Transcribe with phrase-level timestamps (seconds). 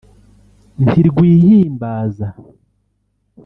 [0.83, 2.27] ntirwihimbaza